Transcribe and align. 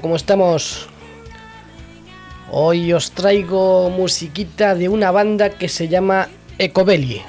¿cómo 0.00 0.16
estamos? 0.16 0.88
Hoy 2.50 2.92
os 2.92 3.12
traigo 3.12 3.90
musiquita 3.90 4.74
de 4.74 4.88
una 4.88 5.10
banda 5.10 5.50
que 5.50 5.68
se 5.68 5.88
llama 5.88 6.28
Ecobelli. 6.58 7.22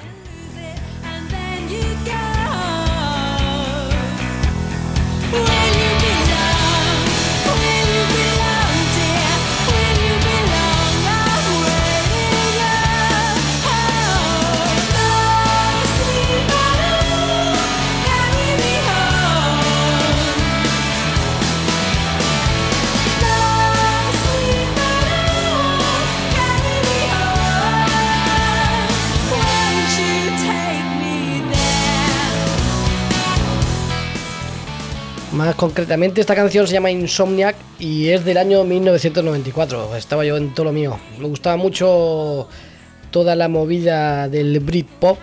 Más 35.33 35.55
concretamente, 35.55 36.21
esta 36.21 36.35
canción 36.35 36.67
se 36.67 36.73
llama 36.73 36.91
Insomniac 36.91 37.55
y 37.79 38.09
es 38.09 38.23
del 38.23 38.37
año 38.37 38.63
1994. 38.63 39.95
Estaba 39.95 40.23
yo 40.23 40.37
en 40.37 40.53
todo 40.53 40.65
lo 40.65 40.71
mío. 40.71 40.99
Me 41.17 41.27
gustaba 41.27 41.57
mucho 41.57 42.47
toda 43.09 43.35
la 43.35 43.47
movida 43.47 44.29
del 44.29 44.59
Britpop. 44.59 45.17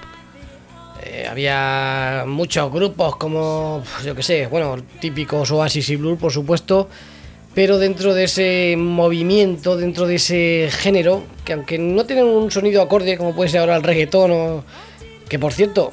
Eh, 1.04 1.28
había 1.30 2.24
muchos 2.26 2.72
grupos 2.72 3.14
como, 3.16 3.84
yo 4.04 4.16
que 4.16 4.24
sé, 4.24 4.48
bueno, 4.48 4.78
típicos 5.00 5.48
Oasis 5.52 5.88
y 5.90 5.94
Blur, 5.94 6.18
por 6.18 6.32
supuesto. 6.32 6.88
Pero 7.54 7.78
dentro 7.78 8.12
de 8.12 8.24
ese 8.24 8.74
movimiento, 8.76 9.76
dentro 9.76 10.08
de 10.08 10.16
ese 10.16 10.70
género, 10.72 11.22
que 11.44 11.52
aunque 11.52 11.78
no 11.78 12.04
tienen 12.04 12.24
un 12.24 12.50
sonido 12.50 12.82
acorde 12.82 13.16
como 13.16 13.32
puede 13.32 13.48
ser 13.48 13.60
ahora 13.60 13.76
el 13.76 13.84
reggaetón, 13.84 14.64
que 15.28 15.38
por 15.38 15.52
cierto, 15.52 15.92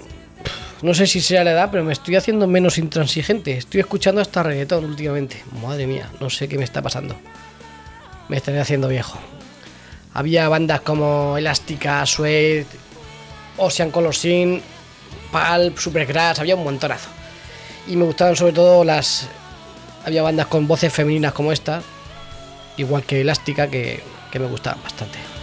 no 0.81 0.93
sé 0.93 1.07
si 1.07 1.21
sea 1.21 1.43
la 1.43 1.51
edad, 1.51 1.69
pero 1.71 1.83
me 1.83 1.93
estoy 1.93 2.15
haciendo 2.15 2.47
menos 2.47 2.77
intransigente. 2.77 3.57
Estoy 3.57 3.81
escuchando 3.81 4.21
hasta 4.21 4.43
reggaetón 4.43 4.85
últimamente. 4.85 5.43
Madre 5.61 5.87
mía, 5.87 6.11
no 6.19 6.29
sé 6.29 6.47
qué 6.47 6.57
me 6.57 6.63
está 6.63 6.81
pasando. 6.81 7.15
Me 8.29 8.37
estaré 8.37 8.59
haciendo 8.59 8.87
viejo. 8.87 9.17
Había 10.13 10.49
bandas 10.49 10.81
como 10.81 11.37
Elástica, 11.37 12.05
Sweat, 12.05 12.67
Ocean 13.57 13.91
Color 13.91 14.15
Sin, 14.15 14.61
Pulp, 15.31 15.77
Supergrass, 15.77 16.39
había 16.39 16.55
un 16.55 16.63
montonazo. 16.63 17.09
Y 17.87 17.95
me 17.95 18.05
gustaban 18.05 18.35
sobre 18.35 18.53
todo 18.53 18.83
las. 18.83 19.27
Había 20.05 20.21
bandas 20.21 20.47
con 20.47 20.67
voces 20.67 20.93
femeninas 20.93 21.33
como 21.33 21.51
esta, 21.51 21.81
igual 22.77 23.03
que 23.03 23.21
Elástica, 23.21 23.67
que, 23.67 24.01
que 24.31 24.39
me 24.39 24.47
gustaban 24.47 24.81
bastante. 24.81 25.36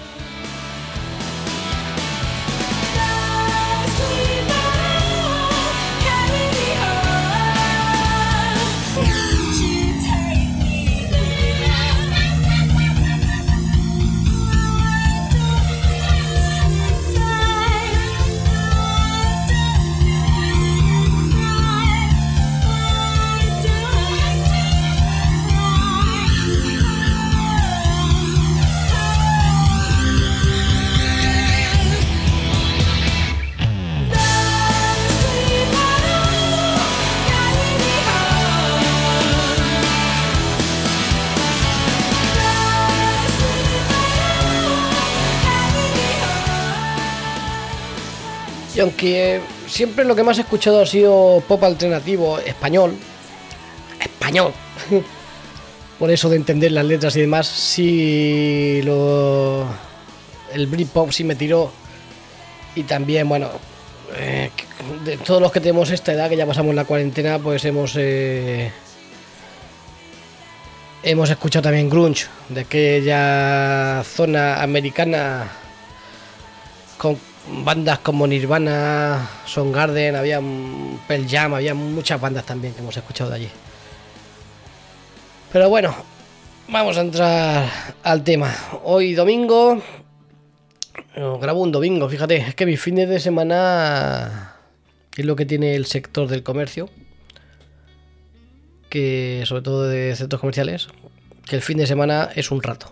Aunque 48.84 49.40
siempre 49.66 50.04
lo 50.04 50.14
que 50.14 50.22
más 50.22 50.36
he 50.36 50.42
escuchado 50.42 50.82
ha 50.82 50.86
sido 50.86 51.42
pop 51.48 51.64
alternativo 51.64 52.38
español, 52.38 52.94
español, 53.98 54.52
por 55.98 56.10
eso 56.10 56.28
de 56.28 56.36
entender 56.36 56.70
las 56.72 56.84
letras 56.84 57.16
y 57.16 57.22
demás, 57.22 57.46
sí 57.46 58.82
lo. 58.84 59.64
El 60.52 60.66
Britpop 60.66 61.10
sí 61.10 61.24
me 61.24 61.34
tiró. 61.34 61.72
Y 62.76 62.82
también, 62.82 63.26
bueno, 63.26 63.48
eh, 64.16 64.50
de 65.04 65.16
todos 65.16 65.40
los 65.40 65.50
que 65.50 65.60
tenemos 65.60 65.90
esta 65.90 66.12
edad, 66.12 66.28
que 66.28 66.36
ya 66.36 66.46
pasamos 66.46 66.74
la 66.74 66.84
cuarentena, 66.84 67.38
pues 67.38 67.64
hemos. 67.64 67.94
Eh, 67.96 68.70
hemos 71.02 71.30
escuchado 71.30 71.62
también 71.62 71.88
grunge, 71.88 72.26
de 72.50 72.60
aquella 72.60 74.04
zona 74.04 74.62
americana 74.62 75.50
con 76.98 77.18
bandas 77.64 77.98
como 77.98 78.26
Nirvana, 78.26 79.28
Garden, 79.54 80.16
había 80.16 80.40
Pearl 81.06 81.26
Jam, 81.28 81.54
había 81.54 81.74
muchas 81.74 82.20
bandas 82.20 82.44
también 82.46 82.74
que 82.74 82.80
hemos 82.80 82.96
escuchado 82.96 83.30
de 83.30 83.36
allí. 83.36 83.48
Pero 85.52 85.68
bueno, 85.68 85.94
vamos 86.68 86.96
a 86.96 87.02
entrar 87.02 87.68
al 88.02 88.24
tema. 88.24 88.54
Hoy 88.82 89.14
domingo, 89.14 89.80
grabo 91.14 91.62
un 91.62 91.70
domingo, 91.70 92.08
fíjate, 92.08 92.36
es 92.36 92.54
que 92.54 92.66
mis 92.66 92.80
fines 92.80 93.08
de 93.08 93.20
semana 93.20 94.56
es 95.16 95.24
lo 95.24 95.36
que 95.36 95.46
tiene 95.46 95.76
el 95.76 95.86
sector 95.86 96.26
del 96.26 96.42
comercio, 96.42 96.88
que 98.88 99.44
sobre 99.46 99.62
todo 99.62 99.86
de 99.86 100.16
centros 100.16 100.40
comerciales, 100.40 100.88
que 101.46 101.56
el 101.56 101.62
fin 101.62 101.78
de 101.78 101.86
semana 101.86 102.30
es 102.34 102.50
un 102.50 102.62
rato. 102.62 102.90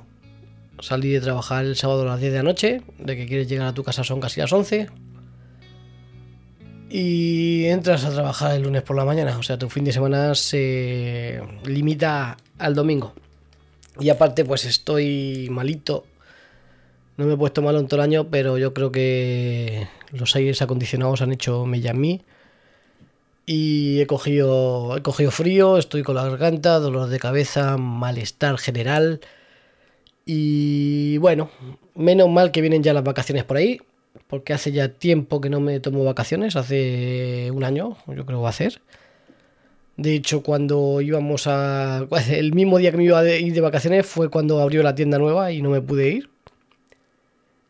Salí 0.83 1.11
de 1.11 1.21
trabajar 1.21 1.65
el 1.65 1.77
sábado 1.77 2.03
a 2.03 2.07
las 2.07 2.21
10 2.21 2.33
de 2.33 2.39
la 2.39 2.43
noche, 2.43 2.83
de 2.99 3.17
que 3.17 3.25
quieres 3.25 3.47
llegar 3.47 3.69
a 3.69 3.73
tu 3.73 3.85
casa 3.85 4.03
son 4.03 4.21
casi 4.21 4.41
las 4.41 4.53
11. 4.53 4.89
Y 6.91 7.67
entras 7.67 8.05
a 8.05 8.11
trabajar 8.11 8.57
el 8.57 8.63
lunes 8.63 8.83
por 8.83 8.97
la 8.97 9.05
mañana, 9.05 9.39
o 9.39 9.45
sea, 9.45 9.57
tu 9.57 9.71
fin 9.71 9.85
de 9.85 9.93
semana 9.93 10.35
se 10.35 11.41
limita 11.65 12.37
al 12.59 12.75
domingo. 12.75 13.15
Y 14.01 14.11
aparte, 14.11 14.45
pues 14.45 14.65
estoy 14.65 15.47
malito. 15.53 16.05
No 17.17 17.27
me 17.27 17.35
he 17.35 17.37
puesto 17.37 17.63
malo 17.63 17.79
en 17.79 17.87
todo 17.87 18.01
el 18.01 18.05
año, 18.05 18.29
pero 18.29 18.59
yo 18.59 18.75
creo 18.75 18.91
que 18.91 19.87
los 20.11 20.35
aires 20.35 20.63
acondicionados 20.63 21.23
han 21.23 21.31
hecho 21.31 21.65
mella 21.65 21.93
en 21.93 22.01
mí. 22.01 22.23
Y 23.47 24.01
he 24.01 24.09
cogido, 24.09 24.97
he 24.97 25.03
cogido 25.03 25.31
frío, 25.31 25.79
estoy 25.79 26.03
con 26.03 26.17
la 26.17 26.25
garganta, 26.25 26.81
dolor 26.81 27.09
de 27.09 27.21
cabeza, 27.21 27.77
malestar 27.77 28.59
general. 28.59 29.21
Y 30.25 31.19
bueno, 31.19 31.51
menos 31.95 32.31
mal 32.31 32.53
que 32.53 32.61
vienen 32.61 32.83
ya 32.83 32.95
las 32.95 33.05
vacaciones 33.05 33.45
por 33.45 33.57
ahí, 33.57 33.81
porque 34.29 34.53
hace 34.53 34.73
ya 34.73 34.89
tiempo 34.89 35.41
que 35.41 35.51
no 35.51 35.61
me 35.61 35.81
tomo 35.81 36.05
vacaciones, 36.05 36.57
hace 36.57 37.51
un 37.53 37.65
año, 37.65 37.97
yo 38.07 38.25
creo 38.25 38.27
que 38.27 38.35
va 38.35 38.47
a 38.47 38.51
hacer. 38.51 38.81
De 39.97 40.15
hecho, 40.15 40.43
cuando 40.43 41.01
íbamos 41.01 41.47
a. 41.47 42.07
El 42.31 42.55
mismo 42.55 42.79
día 42.79 42.91
que 42.91 42.97
me 42.97 43.05
iba 43.05 43.19
a 43.19 43.29
ir 43.29 43.53
de 43.53 43.61
vacaciones 43.61 44.07
fue 44.07 44.31
cuando 44.31 44.61
abrió 44.61 44.83
la 44.83 44.95
tienda 44.95 45.19
nueva 45.19 45.53
y 45.53 45.63
no 45.63 45.71
me 45.71 45.81
pude 45.81 46.09
ir. 46.09 46.31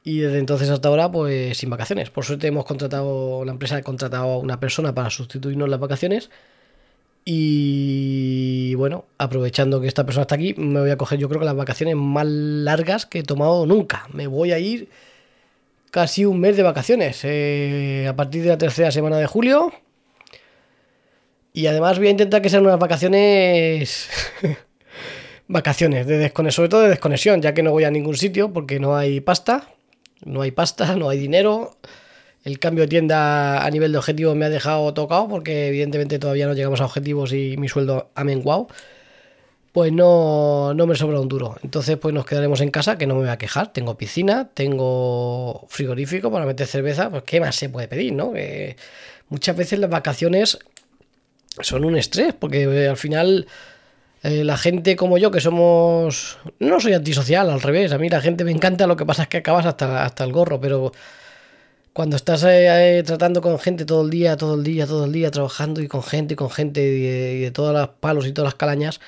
Y 0.05 0.19
desde 0.19 0.39
entonces 0.39 0.69
hasta 0.71 0.89
ahora, 0.89 1.11
pues 1.11 1.59
sin 1.59 1.71
vacaciones. 1.71 2.11
Por 2.11 2.25
suerte 2.25 2.47
hemos 2.49 2.65
contratado, 2.65 3.45
la 3.45 3.53
empresa 3.53 3.77
ha 3.77 3.83
contratado 3.83 4.25
a 4.25 4.39
una 4.39 4.59
persona 4.61 4.95
para 4.95 5.11
sustituirnos 5.11 5.69
las 5.69 5.81
vacaciones 5.81 6.31
y 7.25 8.75
bueno, 8.75 9.05
aprovechando 9.19 9.81
que 9.81 9.87
esta 9.87 10.05
persona 10.05 10.23
está 10.23 10.35
aquí, 10.35 10.55
me 10.55 10.81
voy 10.81 10.91
a 10.91 10.97
coger 10.97 11.19
yo 11.19 11.29
creo 11.29 11.41
que 11.41 11.47
las 11.47 11.57
vacaciones 11.57 11.95
más 11.95 12.27
largas 12.27 13.07
que 13.07 13.21
he 13.21 13.23
tomado 13.23 13.65
nunca. 13.67 14.07
Me 14.13 14.27
voy 14.27 14.53
a 14.53 14.59
ir 14.59 14.89
casi 15.91 16.25
un 16.25 16.41
mes 16.41 16.57
de 16.57 16.63
vacaciones, 16.63 17.21
eh, 17.25 18.07
a 18.09 18.17
partir 18.17 18.43
de 18.43 18.49
la 18.49 18.59
tercera 18.59 18.91
semana 18.91 19.19
de 19.19 19.27
julio. 19.27 19.73
Y 21.53 21.67
además 21.67 21.99
voy 21.99 22.09
a 22.09 22.11
intentar 22.11 22.43
que 22.43 22.51
sean 22.51 22.65
unas 22.65 22.79
vacaciones... 22.79 24.09
vacaciones, 25.49 26.07
de 26.07 26.17
desconexión, 26.19 26.57
sobre 26.57 26.69
todo 26.71 26.81
de 26.83 26.89
desconexión, 26.89 27.43
ya 27.43 27.53
que 27.53 27.63
no 27.63 27.73
voy 27.73 27.85
a 27.85 27.91
ningún 27.91 28.17
sitio 28.17 28.53
porque 28.53 28.81
no 28.81 28.97
hay 28.97 29.21
pasta, 29.21 29.69
no 30.25 30.41
hay 30.43 30.51
pasta, 30.51 30.97
no 30.97 31.09
hay 31.09 31.19
dinero 31.19 31.77
el 32.45 32.59
cambio 32.59 32.83
de 32.85 32.89
tienda 32.89 33.65
a 33.65 33.71
nivel 33.71 33.93
de 33.93 33.99
objetivos 33.99 34.35
me 34.37 34.45
ha 34.45 34.51
dejado 34.51 34.93
tocado 34.95 35.29
porque 35.29 35.69
evidentemente 35.69 36.19
todavía 36.19 36.47
no 36.47 36.55
llegamos 36.55 36.81
a 36.81 36.87
objetivos 36.87 37.33
y 37.33 37.57
mi 37.57 37.69
sueldo 37.69 38.11
ha 38.15 38.25
menguado. 38.25 38.69
Pues 39.73 39.91
no, 39.93 40.75
no 40.75 40.87
me 40.87 40.97
sobra 40.97 41.19
un 41.21 41.29
duro. 41.29 41.57
Entonces 41.63 41.97
pues 41.97 42.15
nos 42.15 42.27
quedaremos 42.27 42.61
en 42.61 42.71
casa, 42.71 42.99
que 42.99 43.07
no 43.07 43.15
me 43.15 43.21
voy 43.21 43.31
a 43.31 43.39
quejar. 43.39 43.73
Tengo 43.73 43.97
piscina, 43.97 44.51
tengo 44.53 45.65
frigorífico 45.69 46.31
para 46.31 46.45
meter 46.45 46.67
cerveza. 46.67 47.09
Pues 47.11 47.23
qué 47.23 47.41
más 47.41 47.57
se 47.57 47.69
puede 47.71 47.89
pedir, 47.89 48.13
¿no? 48.13 48.33
muchas 49.29 49.57
veces 49.57 49.79
las 49.79 49.89
vacaciones 49.89 50.59
son 51.61 51.85
un 51.85 51.97
estrés 51.97 52.35
porque 52.35 52.63
eh, 52.65 52.89
al 52.89 52.97
final 52.97 53.47
Eh, 54.25 54.45
la 54.45 54.57
gente 54.57 54.95
como 54.95 55.19
yo, 55.19 55.31
que 55.33 55.41
somos... 55.41 56.39
No 56.61 56.79
soy 56.81 56.93
antisocial, 56.95 57.51
al 57.51 57.61
revés. 57.61 57.93
A 57.93 57.99
mí 57.99 58.09
la 58.09 58.21
gente 58.21 58.45
me 58.45 58.53
encanta, 58.53 58.87
lo 58.87 58.97
que 58.97 59.05
pasa 59.05 59.25
es 59.25 59.29
que 59.29 59.39
acabas 59.39 59.67
hasta, 59.67 60.05
hasta 60.05 60.23
el 60.25 60.33
gorro, 60.33 60.61
pero 60.61 60.93
cuando 61.93 62.17
estás 62.17 62.43
eh, 62.45 62.99
eh, 62.99 63.03
tratando 63.03 63.43
con 63.43 63.59
gente 63.59 63.85
todo 63.85 64.03
el 64.03 64.11
día, 64.11 64.37
todo 64.37 64.55
el 64.55 64.65
día, 64.65 64.87
todo 64.87 65.05
el 65.05 65.13
día, 65.13 65.31
trabajando 65.31 65.83
y 65.83 65.89
con 65.89 66.03
gente 66.03 66.35
y 66.35 66.37
con 66.37 66.51
gente 66.51 66.83
y 66.83 67.01
de, 67.01 67.35
y 67.35 67.41
de 67.41 67.51
todos 67.51 67.75
los 67.75 67.89
palos 68.01 68.27
y 68.27 68.33
todas 68.33 68.47
las 68.53 68.55
calañas, 68.55 69.01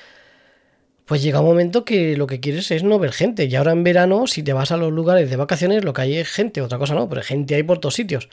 pues 1.05 1.21
llega 1.21 1.39
un 1.39 1.47
momento 1.47 1.85
que 1.85 2.17
lo 2.17 2.27
que 2.27 2.39
quieres 2.39 2.71
es 2.71 2.83
no 2.83 2.99
ver 2.99 3.11
gente. 3.11 3.45
Y 3.45 3.55
ahora 3.55 3.71
en 3.71 3.83
verano, 3.83 4.27
si 4.27 4.43
te 4.43 4.53
vas 4.53 4.71
a 4.71 4.77
los 4.77 4.91
lugares 4.91 5.29
de 5.29 5.35
vacaciones, 5.35 5.83
lo 5.83 5.93
que 5.93 6.01
hay 6.01 6.17
es 6.17 6.29
gente, 6.29 6.61
otra 6.61 6.77
cosa 6.79 6.95
no, 6.95 7.09
pero 7.09 7.21
gente 7.21 7.55
hay 7.55 7.63
por 7.63 7.79
todos 7.79 7.95
sitios. 7.95 8.29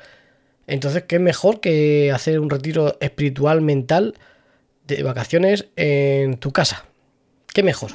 Entonces, 0.67 1.05
¿qué 1.05 1.19
mejor 1.19 1.61
que 1.61 2.13
hacer 2.13 2.41
un 2.41 2.51
retiro 2.51 2.97
espiritual, 3.01 3.61
mental, 3.63 4.15
de 4.87 5.03
vacaciones 5.03 5.67
en 5.77 6.39
tu 6.39 6.53
casa? 6.53 6.87
¿Qué 7.53 7.63
mejor? 7.63 7.93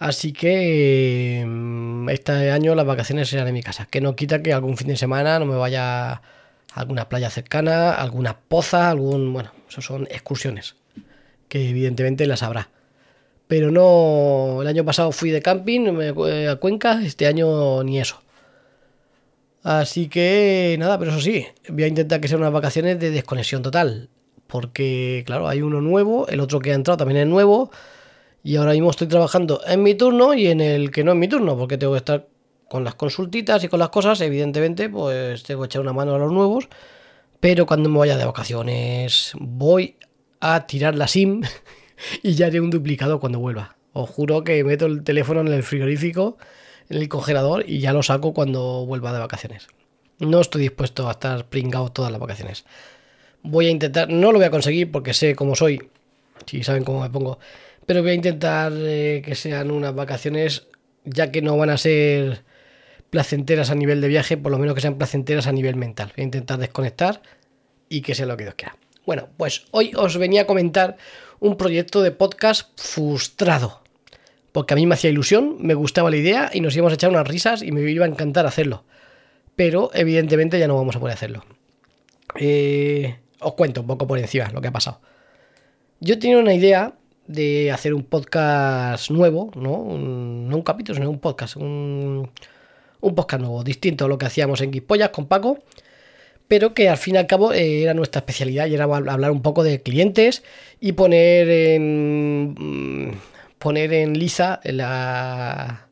Así 0.00 0.32
que 0.32 1.44
mm, 1.46 2.08
este 2.08 2.50
año 2.50 2.74
las 2.74 2.86
vacaciones 2.86 3.28
serán 3.28 3.46
en 3.48 3.54
mi 3.54 3.62
casa. 3.62 3.86
Que 3.86 4.00
no 4.00 4.16
quita 4.16 4.42
que 4.42 4.52
algún 4.52 4.76
fin 4.76 4.88
de 4.88 4.96
semana 4.96 5.38
no 5.38 5.44
me 5.46 5.56
vaya 5.56 6.12
a 6.14 6.22
alguna 6.74 7.08
playa 7.08 7.30
cercana, 7.30 7.92
alguna 7.92 8.36
poza, 8.40 8.90
algún... 8.90 9.32
Bueno, 9.32 9.52
eso 9.68 9.82
son 9.82 10.08
excursiones. 10.10 10.76
Que 11.48 11.68
evidentemente 11.68 12.26
las 12.26 12.42
habrá. 12.42 12.70
Pero 13.46 13.70
no... 13.70 14.62
El 14.62 14.68
año 14.68 14.84
pasado 14.86 15.12
fui 15.12 15.30
de 15.30 15.42
camping 15.42 15.92
me- 15.92 16.48
a 16.48 16.56
Cuenca, 16.56 17.02
este 17.04 17.26
año 17.26 17.84
ni 17.84 18.00
eso. 18.00 18.22
Así 19.62 20.08
que 20.08 20.76
nada, 20.78 20.98
pero 20.98 21.10
eso 21.10 21.20
sí, 21.20 21.46
voy 21.68 21.82
a 21.84 21.88
intentar 21.88 22.20
que 22.22 22.28
sean 22.28 22.40
unas 22.40 22.54
vacaciones 22.54 22.98
de 22.98 23.10
desconexión 23.10 23.60
total. 23.60 24.08
Porque, 24.46 25.24
claro, 25.26 25.46
hay 25.46 25.60
uno 25.60 25.82
nuevo, 25.82 26.26
el 26.28 26.40
otro 26.40 26.60
que 26.60 26.72
ha 26.72 26.74
entrado 26.74 26.96
también 26.96 27.20
es 27.20 27.26
nuevo. 27.26 27.70
Y 28.42 28.56
ahora 28.56 28.72
mismo 28.72 28.90
estoy 28.90 29.06
trabajando 29.06 29.60
en 29.66 29.82
mi 29.82 29.94
turno 29.94 30.34
y 30.34 30.46
en 30.46 30.60
el 30.60 30.90
que 30.90 31.04
no 31.04 31.12
es 31.12 31.18
mi 31.18 31.28
turno, 31.28 31.56
porque 31.58 31.76
tengo 31.76 31.92
que 31.92 31.98
estar 31.98 32.26
con 32.68 32.84
las 32.84 32.94
consultitas 32.94 33.62
y 33.64 33.68
con 33.68 33.78
las 33.78 33.90
cosas. 33.90 34.20
Evidentemente, 34.20 34.88
pues 34.88 35.42
tengo 35.42 35.62
que 35.62 35.66
echar 35.66 35.82
una 35.82 35.92
mano 35.92 36.14
a 36.14 36.18
los 36.18 36.32
nuevos. 36.32 36.68
Pero 37.40 37.66
cuando 37.66 37.88
me 37.88 37.98
vaya 37.98 38.16
de 38.16 38.24
vacaciones, 38.24 39.32
voy 39.38 39.96
a 40.40 40.66
tirar 40.66 40.94
la 40.94 41.08
SIM 41.08 41.42
y 42.22 42.34
ya 42.34 42.46
haré 42.46 42.60
un 42.60 42.70
duplicado 42.70 43.18
cuando 43.18 43.38
vuelva. 43.38 43.76
Os 43.92 44.08
juro 44.08 44.44
que 44.44 44.62
meto 44.62 44.86
el 44.86 45.02
teléfono 45.02 45.40
en 45.40 45.48
el 45.48 45.62
frigorífico, 45.62 46.38
en 46.88 46.98
el 46.98 47.08
congelador 47.08 47.64
y 47.68 47.80
ya 47.80 47.92
lo 47.92 48.02
saco 48.02 48.34
cuando 48.34 48.86
vuelva 48.86 49.12
de 49.12 49.18
vacaciones. 49.18 49.66
No 50.18 50.40
estoy 50.40 50.62
dispuesto 50.62 51.08
a 51.08 51.12
estar 51.12 51.46
pringado 51.46 51.90
todas 51.90 52.12
las 52.12 52.20
vacaciones. 52.20 52.64
Voy 53.42 53.66
a 53.66 53.70
intentar, 53.70 54.10
no 54.10 54.32
lo 54.32 54.38
voy 54.38 54.46
a 54.46 54.50
conseguir 54.50 54.92
porque 54.92 55.14
sé 55.14 55.34
cómo 55.34 55.56
soy, 55.56 55.88
si 56.46 56.62
saben 56.62 56.84
cómo 56.84 57.00
me 57.00 57.08
pongo, 57.08 57.38
pero 57.86 58.02
voy 58.02 58.12
a 58.12 58.14
intentar 58.14 58.72
eh, 58.74 59.22
que 59.24 59.34
sean 59.34 59.70
unas 59.70 59.94
vacaciones, 59.94 60.68
ya 61.04 61.30
que 61.30 61.42
no 61.42 61.56
van 61.56 61.70
a 61.70 61.78
ser 61.78 62.44
placenteras 63.10 63.70
a 63.70 63.74
nivel 63.74 64.00
de 64.00 64.08
viaje, 64.08 64.36
por 64.36 64.52
lo 64.52 64.58
menos 64.58 64.74
que 64.74 64.80
sean 64.80 64.96
placenteras 64.96 65.46
a 65.46 65.52
nivel 65.52 65.76
mental. 65.76 66.12
Voy 66.16 66.22
a 66.22 66.24
intentar 66.24 66.58
desconectar 66.58 67.22
y 67.88 68.02
que 68.02 68.14
sea 68.14 68.26
lo 68.26 68.36
que 68.36 68.44
Dios 68.44 68.54
quiera. 68.54 68.76
Bueno, 69.04 69.28
pues 69.36 69.64
hoy 69.72 69.92
os 69.96 70.16
venía 70.16 70.42
a 70.42 70.46
comentar 70.46 70.96
un 71.40 71.56
proyecto 71.56 72.02
de 72.02 72.12
podcast 72.12 72.68
frustrado. 72.80 73.80
Porque 74.52 74.74
a 74.74 74.76
mí 74.76 74.86
me 74.86 74.94
hacía 74.94 75.10
ilusión, 75.10 75.56
me 75.60 75.74
gustaba 75.74 76.10
la 76.10 76.16
idea 76.16 76.50
y 76.52 76.60
nos 76.60 76.74
íbamos 76.74 76.92
a 76.92 76.94
echar 76.94 77.10
unas 77.10 77.26
risas 77.26 77.62
y 77.62 77.72
me 77.72 77.82
iba 77.82 78.04
a 78.04 78.08
encantar 78.08 78.46
hacerlo. 78.46 78.84
Pero 79.56 79.90
evidentemente 79.94 80.58
ya 80.58 80.68
no 80.68 80.76
vamos 80.76 80.96
a 80.96 81.00
poder 81.00 81.14
hacerlo. 81.14 81.44
Eh, 82.38 83.16
os 83.40 83.54
cuento 83.54 83.80
un 83.80 83.86
poco 83.86 84.06
por 84.06 84.18
encima 84.18 84.50
lo 84.50 84.60
que 84.60 84.68
ha 84.68 84.72
pasado. 84.72 85.00
Yo 86.00 86.18
tenía 86.18 86.38
una 86.38 86.54
idea 86.54 86.94
de 87.30 87.70
hacer 87.70 87.94
un 87.94 88.02
podcast 88.02 89.10
nuevo, 89.10 89.50
¿no? 89.54 89.72
Un, 89.74 90.48
no 90.48 90.56
un 90.56 90.62
capítulo, 90.62 90.96
sino 90.96 91.10
un 91.10 91.20
podcast. 91.20 91.56
Un, 91.56 92.30
podcast 93.00 93.40
nuevo, 93.40 93.64
distinto 93.64 94.04
a 94.04 94.08
lo 94.08 94.18
que 94.18 94.26
hacíamos 94.26 94.60
en 94.60 94.70
Guispollas 94.70 95.10
con 95.10 95.26
Paco, 95.26 95.58
pero 96.48 96.74
que 96.74 96.88
al 96.88 96.98
fin 96.98 97.14
y 97.14 97.18
al 97.18 97.26
cabo 97.26 97.52
eh, 97.52 97.82
era 97.82 97.94
nuestra 97.94 98.20
especialidad 98.20 98.66
y 98.66 98.74
era 98.74 98.84
hablar 98.84 99.30
un 99.30 99.42
poco 99.42 99.62
de 99.62 99.82
clientes 99.82 100.42
y 100.80 100.92
poner 100.92 101.48
en 101.48 103.14
poner 103.58 103.92
en 103.92 104.18
liza 104.18 104.60
la 104.64 105.88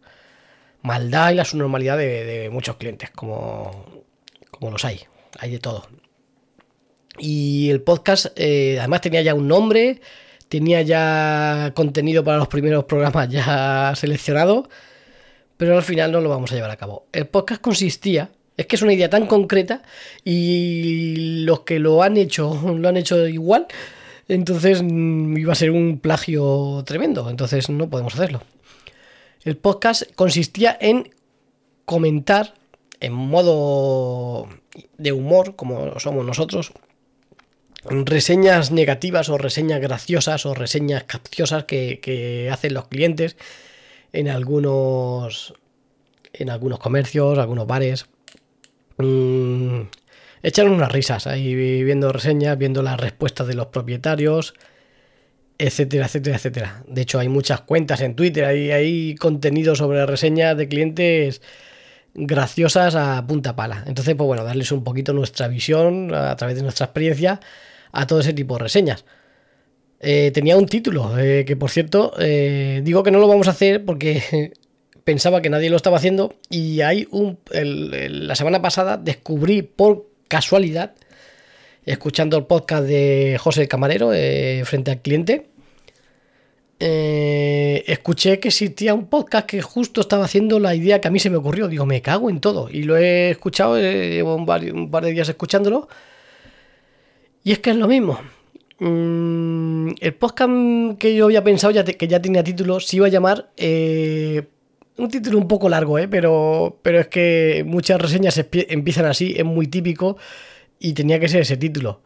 maldad 0.83 1.33
y 1.33 1.35
la 1.35 1.45
subnormalidad 1.45 1.97
de, 1.99 2.25
de 2.25 2.51
muchos 2.51 2.77
clientes, 2.77 3.11
como, 3.11 4.05
como 4.51 4.73
los 4.73 4.85
hay, 4.85 5.01
hay 5.39 5.53
de 5.53 5.59
todo. 5.59 5.87
Y 7.19 7.71
el 7.71 7.81
podcast 7.83 8.27
eh, 8.37 8.77
además 8.79 9.01
tenía 9.01 9.23
ya 9.23 9.35
un 9.35 9.49
nombre, 9.49 10.01
tenía 10.49 10.83
ya 10.83 11.73
contenido 11.75 12.25
para 12.25 12.39
los 12.39 12.49
primeros 12.49 12.85
programas 12.85 13.29
ya 13.29 13.93
seleccionado, 13.97 14.69
pero 15.57 15.77
al 15.77 15.83
final 15.83 16.13
no 16.13 16.21
lo 16.21 16.29
vamos 16.29 16.53
a 16.53 16.55
llevar 16.55 16.71
a 16.71 16.77
cabo. 16.77 17.07
El 17.13 17.27
podcast 17.27 17.61
consistía, 17.61 18.31
es 18.57 18.67
que 18.67 18.77
es 18.77 18.83
una 18.83 18.93
idea 18.93 19.11
tan 19.11 19.27
concreta 19.27 19.83
y 20.25 21.45
los 21.45 21.61
que 21.61 21.79
lo 21.79 22.03
han 22.03 22.17
hecho 22.17 22.61
lo 22.77 22.89
han 22.89 22.97
hecho 22.97 23.27
igual, 23.27 23.67
entonces 24.29 24.83
mm, 24.83 25.37
iba 25.37 25.53
a 25.53 25.57
ser 25.57 25.71
un 25.71 25.99
plagio 25.99 26.83
tremendo, 26.87 27.31
entonces 27.31 27.69
no 27.71 27.89
podemos 27.89 28.15
hacerlo. 28.15 28.43
El 29.45 29.57
podcast 29.57 30.03
consistía 30.15 30.77
en 30.81 31.11
comentar 31.85 32.55
en 33.01 33.13
modo 33.13 34.49
de 34.99 35.13
humor, 35.13 35.57
como 35.57 35.99
somos 36.01 36.25
nosotros, 36.25 36.73
reseñas 37.85 38.71
negativas 38.71 39.29
o 39.29 39.39
reseñas 39.39 39.81
graciosas 39.81 40.47
o 40.47 40.55
reseñas 40.55 41.05
capciosas 41.05 41.65
que, 41.65 42.01
que, 42.01 42.51
hacen 42.51 42.75
los 42.75 42.89
clientes 42.89 43.37
en 44.13 44.29
algunos 44.29 45.55
en 46.33 46.51
algunos 46.51 46.79
comercios, 46.79 47.39
algunos 47.39 47.67
bares. 47.67 48.07
Mm, 48.99 49.83
echan 50.43 50.69
unas 50.69 50.93
risas 50.93 51.27
ahí 51.27 51.55
viendo 51.55 52.13
reseñas, 52.13 52.59
viendo 52.59 52.83
las 52.83 52.99
respuestas 52.99 53.47
de 53.47 53.55
los 53.55 53.67
propietarios, 53.67 54.55
etcétera, 55.59 56.07
etcétera, 56.07 56.37
etcétera. 56.37 56.85
De 56.87 57.03
hecho, 57.03 57.19
hay 57.19 57.29
muchas 57.29 57.63
cuentas 57.63 58.01
en 58.01 58.15
Twitter, 58.15 58.45
hay, 58.45 58.71
hay 58.71 59.15
contenido 59.17 59.75
sobre 59.75 60.07
reseñas 60.07 60.57
de 60.57 60.69
clientes 60.69 61.43
graciosas 62.27 62.95
a 62.95 63.25
punta 63.27 63.55
pala. 63.57 63.85
Entonces, 63.87 64.15
pues 64.15 64.27
bueno, 64.27 64.45
darles 64.45 64.73
un 64.73 64.85
poquito 64.85 65.13
nuestra 65.13 65.49
visión 65.49 66.15
a 66.15 66.37
través 66.37 66.57
de 66.57 66.63
nuestra 66.63 66.87
experiencia 66.87 67.41
a 67.93 68.07
todo 68.07 68.21
ese 68.21 68.33
tipo 68.33 68.55
de 68.55 68.65
reseñas. 68.65 69.05
Eh, 70.01 70.31
tenía 70.33 70.57
un 70.57 70.67
título, 70.67 71.19
eh, 71.19 71.45
que 71.45 71.57
por 71.57 71.71
cierto, 71.71 72.13
eh, 72.19 72.81
digo 72.85 73.03
que 73.03 73.11
no 73.11 73.19
lo 73.19 73.27
vamos 73.27 73.49
a 73.49 73.53
hacer 73.53 73.85
porque 73.85 74.53
pensaba 75.05 75.43
que 75.43 75.51
nadie 75.51 75.71
lo 75.71 75.77
estaba 75.77 75.97
haciendo 75.97 76.37
y 76.51 76.81
hay 76.83 77.09
un... 77.11 77.39
La 77.53 78.35
semana 78.35 78.63
pasada 78.63 78.97
descubrí 78.97 79.63
por 79.63 80.07
casualidad, 80.29 80.95
escuchando 81.85 82.37
el 82.37 82.45
podcast 82.45 82.85
de 82.85 83.39
José 83.41 83.67
Camarero 83.67 84.11
frente 84.65 84.91
al 84.91 85.01
cliente, 85.01 85.49
eh, 86.81 87.83
escuché 87.89 88.39
que 88.39 88.49
existía 88.49 88.95
un 88.95 89.07
podcast 89.07 89.47
que 89.47 89.61
justo 89.63 90.01
estaba 90.01 90.25
haciendo 90.25 90.61
la 90.61 90.75
idea 90.75 91.01
que 91.01 91.09
a 91.09 91.11
mí 91.11 91.19
se 91.19 91.31
me 91.31 91.37
ocurrió. 91.37 91.69
Digo, 91.69 91.87
me 91.87 92.03
cago 92.03 92.31
en 92.31 92.41
todo. 92.41 92.69
Y 92.71 92.85
lo 92.85 92.97
he 92.97 93.31
escuchado, 93.31 93.77
eh, 93.77 94.11
llevo 94.11 94.37
un, 94.37 94.47
par, 94.47 94.63
un 94.65 94.91
par 94.91 95.05
de 95.05 95.13
días 95.13 95.29
escuchándolo. 95.29 95.89
Y 97.43 97.53
es 97.53 97.59
que 97.59 97.71
es 97.71 97.77
lo 97.77 97.89
mismo. 97.89 98.21
Mm, 98.79 99.91
el 100.01 100.15
podcast 100.15 100.99
que 100.99 101.17
yo 101.17 101.25
había 101.25 101.43
pensado, 101.43 101.73
ya 101.73 101.85
que 101.85 102.09
ya 102.09 102.23
tenía 102.23 102.45
título, 102.45 102.79
se 102.81 102.97
iba 102.97 103.07
a 103.07 103.11
llamar. 103.11 103.51
Eh, 103.57 104.43
un 104.99 105.09
título 105.09 105.39
un 105.39 105.49
poco 105.49 105.69
largo, 105.69 105.97
pero, 106.11 106.79
pero 106.83 107.01
es 107.01 107.07
que 107.09 107.65
muchas 107.67 108.01
reseñas 108.01 108.41
empiezan 108.53 109.07
así, 109.07 109.35
es 109.37 109.45
muy 109.45 109.67
típico. 109.67 110.17
Y 110.81 110.93
tenía 110.93 111.19
que 111.19 111.29
ser 111.29 111.41
ese 111.41 111.57
título. 111.57 112.03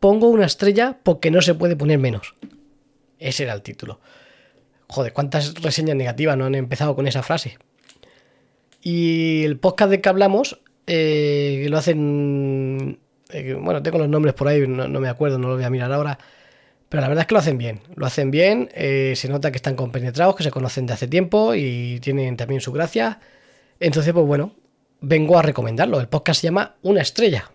Pongo 0.00 0.28
una 0.28 0.46
estrella 0.46 0.98
porque 1.04 1.30
no 1.30 1.40
se 1.40 1.54
puede 1.54 1.76
poner 1.76 1.98
menos. 1.98 2.34
Ese 3.22 3.44
era 3.44 3.52
el 3.52 3.62
título. 3.62 4.00
Joder, 4.88 5.12
¿cuántas 5.12 5.54
reseñas 5.62 5.96
negativas 5.96 6.36
no 6.36 6.44
han 6.44 6.54
empezado 6.54 6.94
con 6.94 7.06
esa 7.06 7.22
frase? 7.22 7.58
Y 8.82 9.44
el 9.44 9.58
podcast 9.58 9.90
de 9.90 10.00
que 10.00 10.08
hablamos, 10.08 10.60
eh, 10.86 11.66
lo 11.70 11.78
hacen. 11.78 12.98
Eh, 13.30 13.56
bueno, 13.58 13.82
tengo 13.82 13.98
los 13.98 14.08
nombres 14.08 14.34
por 14.34 14.48
ahí, 14.48 14.66
no, 14.66 14.88
no, 14.88 15.00
me 15.00 15.08
acuerdo, 15.08 15.38
no 15.38 15.48
lo 15.48 15.54
voy 15.54 15.64
a 15.64 15.70
mirar 15.70 15.92
ahora. 15.92 16.18
Pero 16.88 17.00
la 17.00 17.08
verdad 17.08 17.22
es 17.22 17.26
que 17.28 17.34
lo 17.34 17.40
hacen 17.40 17.56
bien. 17.56 17.80
Lo 17.94 18.04
hacen 18.04 18.30
bien, 18.30 18.68
eh, 18.74 19.14
se 19.16 19.28
nota 19.28 19.50
que 19.50 19.56
están 19.56 19.76
compenetrados, 19.76 20.36
que 20.36 20.42
se 20.42 20.50
conocen 20.50 20.84
de 20.86 20.92
hace 20.92 21.08
tiempo 21.08 21.54
y 21.54 22.00
tienen 22.00 22.36
también 22.36 22.60
su 22.60 22.72
gracia. 22.72 23.20
Entonces, 23.80 24.12
pues 24.12 24.26
bueno, 24.26 24.54
vengo 25.00 25.38
a 25.38 25.42
recomendarlo. 25.42 26.00
El 26.00 26.08
podcast 26.08 26.40
se 26.40 26.48
llama 26.48 26.76
Una 26.82 27.00
estrella. 27.00 27.50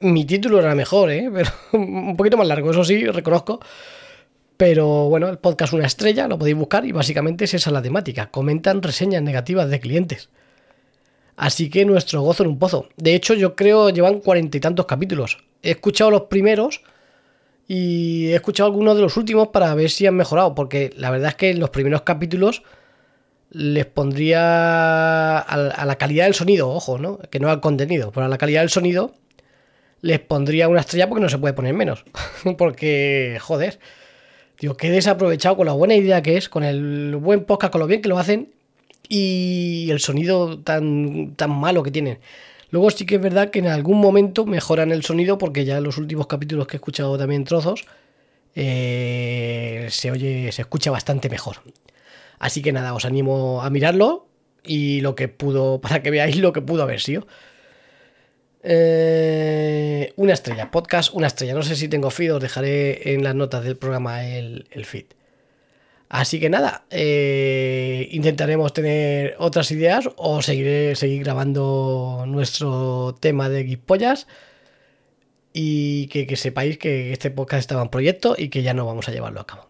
Mi 0.00 0.26
título 0.26 0.58
era 0.58 0.74
mejor, 0.74 1.10
¿eh? 1.10 1.30
pero 1.32 1.50
un 1.72 2.16
poquito 2.16 2.36
más 2.36 2.46
largo, 2.46 2.70
eso 2.70 2.84
sí, 2.84 3.06
reconozco. 3.06 3.60
Pero 4.56 5.08
bueno, 5.08 5.28
el 5.28 5.38
podcast 5.38 5.72
Una 5.72 5.86
Estrella 5.86 6.28
lo 6.28 6.38
podéis 6.38 6.56
buscar 6.56 6.84
y 6.86 6.92
básicamente 6.92 7.44
es 7.44 7.54
esa 7.54 7.70
la 7.70 7.82
temática. 7.82 8.30
Comentan 8.30 8.82
reseñas 8.82 9.22
negativas 9.22 9.68
de 9.68 9.80
clientes. 9.80 10.30
Así 11.36 11.68
que 11.68 11.84
nuestro 11.84 12.22
gozo 12.22 12.42
en 12.44 12.50
un 12.50 12.58
pozo. 12.58 12.88
De 12.96 13.14
hecho, 13.14 13.34
yo 13.34 13.54
creo 13.54 13.90
llevan 13.90 14.20
cuarenta 14.20 14.56
y 14.56 14.60
tantos 14.60 14.86
capítulos. 14.86 15.38
He 15.62 15.72
escuchado 15.72 16.10
los 16.10 16.22
primeros 16.22 16.82
Y 17.68 18.28
he 18.28 18.36
escuchado 18.36 18.68
algunos 18.68 18.96
de 18.96 19.02
los 19.02 19.16
últimos 19.16 19.48
para 19.48 19.74
ver 19.74 19.90
si 19.90 20.06
han 20.06 20.14
mejorado, 20.16 20.54
porque 20.54 20.92
la 20.96 21.10
verdad 21.10 21.30
es 21.30 21.34
que 21.36 21.50
en 21.50 21.60
los 21.60 21.70
primeros 21.70 22.02
capítulos 22.02 22.62
les 23.50 23.86
pondría 23.86 25.38
a 25.38 25.84
la 25.86 25.96
calidad 25.96 26.24
del 26.26 26.34
sonido, 26.34 26.70
ojo, 26.70 26.98
¿no? 26.98 27.18
Que 27.30 27.40
no 27.40 27.50
al 27.50 27.60
contenido, 27.60 28.12
pero 28.12 28.26
a 28.26 28.28
la 28.28 28.38
calidad 28.38 28.60
del 28.62 28.70
sonido 28.70 29.14
les 30.02 30.20
pondría 30.20 30.68
una 30.68 30.80
estrella 30.80 31.08
porque 31.08 31.22
no 31.22 31.28
se 31.28 31.38
puede 31.38 31.54
poner 31.54 31.74
menos. 31.74 32.04
porque, 32.58 33.38
joder, 33.40 33.78
digo, 34.60 34.76
qué 34.76 34.90
desaprovechado 34.90 35.56
con 35.56 35.66
la 35.66 35.72
buena 35.72 35.94
idea 35.94 36.22
que 36.22 36.36
es, 36.36 36.48
con 36.48 36.64
el 36.64 37.16
buen 37.16 37.44
podcast, 37.44 37.72
con 37.72 37.80
lo 37.80 37.86
bien 37.86 38.02
que 38.02 38.08
lo 38.08 38.18
hacen 38.18 38.52
y 39.08 39.88
el 39.90 40.00
sonido 40.00 40.58
tan, 40.60 41.34
tan 41.36 41.50
malo 41.50 41.82
que 41.82 41.90
tienen. 41.90 42.18
Luego 42.70 42.90
sí 42.90 43.06
que 43.06 43.16
es 43.16 43.20
verdad 43.20 43.50
que 43.50 43.60
en 43.60 43.68
algún 43.68 44.00
momento 44.00 44.44
mejoran 44.44 44.90
el 44.90 45.04
sonido 45.04 45.38
porque 45.38 45.64
ya 45.64 45.78
en 45.78 45.84
los 45.84 45.98
últimos 45.98 46.26
capítulos 46.26 46.66
que 46.66 46.76
he 46.76 46.78
escuchado 46.78 47.16
también 47.16 47.44
trozos 47.44 47.86
eh, 48.56 49.86
se 49.90 50.10
oye, 50.10 50.50
se 50.50 50.62
escucha 50.62 50.90
bastante 50.90 51.28
mejor. 51.28 51.58
Así 52.38 52.62
que 52.62 52.72
nada, 52.72 52.94
os 52.94 53.04
animo 53.04 53.62
a 53.62 53.70
mirarlo 53.70 54.26
y 54.64 55.00
lo 55.02 55.14
que 55.14 55.28
pudo, 55.28 55.80
para 55.82 56.02
que 56.02 56.10
veáis 56.10 56.38
lo 56.38 56.52
que 56.52 56.62
pudo 56.62 56.82
haber 56.82 57.00
sido. 57.00 57.26
Eh, 58.68 60.12
una 60.16 60.32
estrella, 60.32 60.72
podcast, 60.72 61.14
una 61.14 61.28
estrella. 61.28 61.54
No 61.54 61.62
sé 61.62 61.76
si 61.76 61.88
tengo 61.88 62.10
feed, 62.10 62.34
os 62.34 62.42
dejaré 62.42 63.14
en 63.14 63.22
las 63.22 63.36
notas 63.36 63.62
del 63.62 63.76
programa 63.76 64.26
el, 64.26 64.66
feed. 64.84 65.04
Así 66.08 66.40
que 66.40 66.50
nada, 66.50 66.84
eh, 66.90 68.08
intentaremos 68.10 68.72
tener 68.72 69.36
otras 69.38 69.70
ideas 69.70 70.08
o 70.16 70.42
seguiré 70.42 70.96
seguir 70.96 71.22
grabando 71.22 72.24
nuestro 72.26 73.14
tema 73.20 73.48
de 73.48 73.64
Geekpollas 73.64 74.26
y 75.52 76.08
que, 76.08 76.26
que 76.26 76.36
sepáis 76.36 76.78
que 76.78 77.12
este 77.12 77.30
podcast 77.30 77.60
estaba 77.60 77.82
en 77.82 77.88
proyecto 77.88 78.34
y 78.36 78.48
que 78.48 78.62
ya 78.62 78.74
no 78.74 78.84
vamos 78.84 79.08
a 79.08 79.12
llevarlo 79.12 79.40
a 79.40 79.46
cabo. 79.46 79.68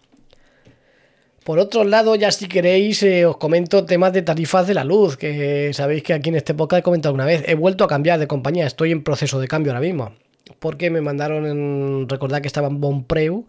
Por 1.47 1.61
otro 1.61 1.85
lado, 1.85 2.17
ya 2.17 2.33
si 2.33 2.49
queréis, 2.49 3.05
eh, 3.05 3.25
os 3.25 3.37
comento 3.37 3.85
temas 3.85 4.13
de 4.13 4.23
tarifas 4.23 4.67
de 4.67 4.75
la 4.75 4.83
luz, 4.83 5.17
que 5.17 5.71
sabéis 5.73 6.03
que 6.03 6.13
aquí 6.13 6.31
en 6.31 6.35
este 6.35 6.55
podcast 6.55 6.81
he 6.81 6.83
comentado 6.83 7.15
una 7.15 7.25
vez. 7.25 7.45
He 7.47 7.55
vuelto 7.55 7.85
a 7.85 7.87
cambiar 7.87 8.19
de 8.19 8.27
compañía, 8.27 8.67
estoy 8.67 8.91
en 8.91 9.05
proceso 9.05 9.39
de 9.39 9.47
cambio 9.47 9.71
ahora 9.71 9.81
mismo. 9.81 10.13
Porque 10.59 10.91
me 10.91 11.01
mandaron, 11.01 12.09
recordad 12.09 12.41
que 12.41 12.49
estaba 12.49 12.67
en 12.67 12.81
Bonpreu, 12.81 13.47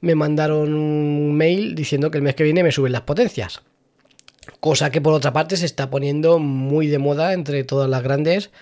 me 0.00 0.14
mandaron 0.14 0.72
un 0.72 1.34
mail 1.34 1.74
diciendo 1.74 2.12
que 2.12 2.18
el 2.18 2.22
mes 2.22 2.36
que 2.36 2.44
viene 2.44 2.62
me 2.62 2.70
suben 2.70 2.92
las 2.92 3.00
potencias. 3.00 3.62
Cosa 4.60 4.92
que 4.92 5.00
por 5.00 5.12
otra 5.12 5.32
parte 5.32 5.56
se 5.56 5.66
está 5.66 5.90
poniendo 5.90 6.38
muy 6.38 6.86
de 6.86 6.98
moda 6.98 7.32
entre 7.32 7.64
todas 7.64 7.90
las 7.90 8.04
grandes 8.04 8.52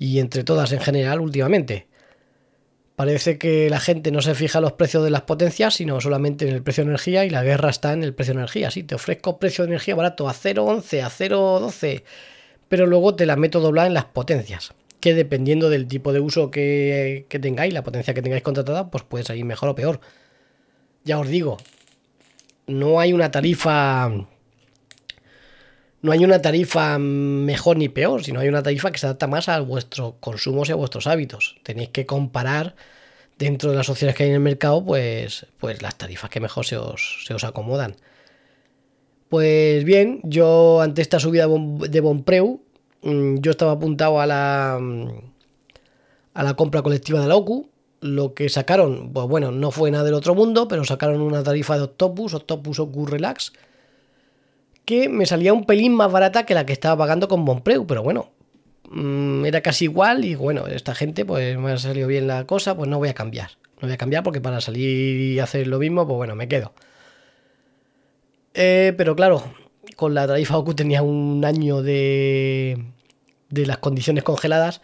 y 0.00 0.18
entre 0.18 0.42
todas 0.42 0.72
en 0.72 0.80
general 0.80 1.20
últimamente. 1.20 1.86
Parece 2.96 3.36
que 3.36 3.68
la 3.68 3.78
gente 3.78 4.10
no 4.10 4.22
se 4.22 4.34
fija 4.34 4.58
en 4.58 4.62
los 4.62 4.72
precios 4.72 5.04
de 5.04 5.10
las 5.10 5.20
potencias, 5.22 5.74
sino 5.74 6.00
solamente 6.00 6.48
en 6.48 6.54
el 6.54 6.62
precio 6.62 6.82
de 6.82 6.88
energía 6.88 7.26
y 7.26 7.30
la 7.30 7.42
guerra 7.42 7.68
está 7.68 7.92
en 7.92 8.02
el 8.02 8.14
precio 8.14 8.32
de 8.32 8.40
energía. 8.40 8.70
Sí, 8.70 8.84
te 8.84 8.94
ofrezco 8.94 9.38
precio 9.38 9.64
de 9.64 9.72
energía 9.72 9.94
barato 9.94 10.30
a 10.30 10.32
0,11, 10.32 11.02
a 11.02 11.10
0,12, 11.10 12.04
pero 12.68 12.86
luego 12.86 13.14
te 13.14 13.26
la 13.26 13.36
meto 13.36 13.60
doblada 13.60 13.86
en 13.86 13.92
las 13.92 14.06
potencias. 14.06 14.72
Que 14.98 15.12
dependiendo 15.12 15.68
del 15.68 15.88
tipo 15.88 16.14
de 16.14 16.20
uso 16.20 16.50
que, 16.50 17.26
que 17.28 17.38
tengáis, 17.38 17.74
la 17.74 17.84
potencia 17.84 18.14
que 18.14 18.22
tengáis 18.22 18.42
contratada, 18.42 18.90
pues 18.90 19.04
puede 19.04 19.24
salir 19.24 19.44
mejor 19.44 19.68
o 19.68 19.74
peor. 19.74 20.00
Ya 21.04 21.18
os 21.18 21.28
digo, 21.28 21.58
no 22.66 22.98
hay 22.98 23.12
una 23.12 23.30
tarifa 23.30 24.10
no 26.06 26.12
hay 26.12 26.24
una 26.24 26.40
tarifa 26.40 26.98
mejor 26.98 27.76
ni 27.76 27.88
peor, 27.88 28.22
sino 28.22 28.38
hay 28.38 28.48
una 28.48 28.62
tarifa 28.62 28.92
que 28.92 28.98
se 28.98 29.06
adapta 29.06 29.26
más 29.26 29.48
a 29.48 29.58
vuestros 29.58 30.14
consumos 30.20 30.68
y 30.68 30.72
a 30.72 30.76
vuestros 30.76 31.08
hábitos. 31.08 31.56
Tenéis 31.64 31.88
que 31.88 32.06
comparar 32.06 32.76
dentro 33.38 33.70
de 33.70 33.76
las 33.76 33.88
opciones 33.88 34.14
que 34.14 34.22
hay 34.22 34.28
en 34.28 34.36
el 34.36 34.40
mercado, 34.40 34.84
pues, 34.84 35.46
pues 35.58 35.82
las 35.82 35.96
tarifas 35.96 36.30
que 36.30 36.38
mejor 36.38 36.64
se 36.64 36.76
os, 36.76 37.24
se 37.26 37.34
os 37.34 37.42
acomodan. 37.42 37.96
Pues 39.28 39.82
bien, 39.82 40.20
yo 40.22 40.80
ante 40.80 41.02
esta 41.02 41.18
subida 41.18 41.48
de 41.48 42.00
Bonpreu, 42.00 42.60
mm, 43.02 43.38
yo 43.38 43.50
estaba 43.50 43.72
apuntado 43.72 44.20
a 44.20 44.26
la, 44.26 44.76
a 46.34 46.42
la 46.44 46.54
compra 46.54 46.82
colectiva 46.82 47.20
de 47.20 47.26
la 47.26 47.34
OCU. 47.34 47.68
Lo 48.00 48.32
que 48.34 48.48
sacaron, 48.48 49.12
pues 49.12 49.26
bueno, 49.26 49.50
no 49.50 49.72
fue 49.72 49.90
nada 49.90 50.04
del 50.04 50.14
otro 50.14 50.36
mundo, 50.36 50.68
pero 50.68 50.84
sacaron 50.84 51.20
una 51.20 51.42
tarifa 51.42 51.76
de 51.76 51.82
Octopus, 51.82 52.34
Octopus 52.34 52.78
OCU 52.78 53.06
Relax, 53.06 53.52
que 54.86 55.08
me 55.10 55.26
salía 55.26 55.52
un 55.52 55.66
pelín 55.66 55.94
más 55.94 56.10
barata 56.10 56.46
que 56.46 56.54
la 56.54 56.64
que 56.64 56.72
estaba 56.72 56.96
pagando 56.96 57.28
con 57.28 57.44
Bonpreu, 57.44 57.86
pero 57.86 58.02
bueno, 58.02 58.30
mm, 58.88 59.44
era 59.44 59.60
casi 59.60 59.84
igual 59.86 60.24
y 60.24 60.36
bueno, 60.36 60.68
esta 60.68 60.94
gente 60.94 61.26
pues 61.26 61.58
me 61.58 61.72
ha 61.72 61.78
salido 61.78 62.08
bien 62.08 62.26
la 62.28 62.46
cosa, 62.46 62.74
pues 62.76 62.88
no 62.88 62.98
voy 62.98 63.10
a 63.10 63.14
cambiar. 63.14 63.50
No 63.80 63.88
voy 63.88 63.92
a 63.92 63.98
cambiar 63.98 64.22
porque 64.22 64.40
para 64.40 64.60
salir 64.60 65.20
y 65.20 65.40
hacer 65.40 65.66
lo 65.66 65.78
mismo, 65.78 66.06
pues 66.06 66.16
bueno, 66.16 66.36
me 66.36 66.48
quedo. 66.48 66.72
Eh, 68.54 68.94
pero 68.96 69.16
claro, 69.16 69.42
con 69.96 70.14
la 70.14 70.26
tarifa 70.26 70.56
OCU 70.56 70.74
tenía 70.74 71.02
un 71.02 71.44
año 71.44 71.82
de, 71.82 72.86
de 73.50 73.66
las 73.66 73.78
condiciones 73.78 74.24
congeladas 74.24 74.82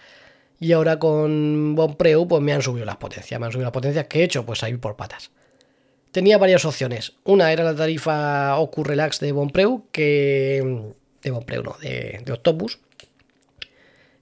y 0.61 0.73
ahora 0.73 0.99
con 0.99 1.75
Bonpreu 1.77 2.27
pues 2.29 2.43
me 2.43 2.53
han 2.53 2.63
subido 2.63 2.85
las 2.87 2.97
potencias. 2.97 3.39
Me 3.41 3.47
han 3.47 3.53
subido 3.53 3.67
las 3.67 3.73
potencias 3.73 4.07
que 4.09 4.21
he 4.21 4.25
hecho, 4.25 4.45
pues 4.45 4.63
ahí 4.65 4.77
por 4.77 4.97
patas 4.97 5.31
tenía 6.13 6.39
varias 6.39 6.65
opciones. 6.65 7.15
Una 7.25 7.53
era 7.53 7.65
la 7.65 7.75
tarifa 7.75 8.57
OCU 8.59 8.85
Relax 8.85 9.19
de 9.19 9.33
Bonpreu, 9.33 9.89
que. 9.91 10.93
de 11.23 11.31
Bonpreu, 11.31 11.63
no, 11.65 11.77
de, 11.81 12.23
Octopus. 12.31 12.79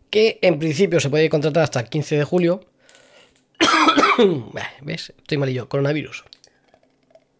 Que 0.08 0.38
en 0.42 0.58
principio 0.58 0.98
se 0.98 1.10
puede 1.10 1.28
contratar 1.28 1.64
hasta 1.64 1.80
el 1.80 1.88
15 1.88 2.16
de 2.16 2.24
julio. 2.24 2.64
¿Ves? 4.82 5.12
Estoy 5.18 5.38
malillo. 5.38 5.68
Coronavirus. 5.68 6.24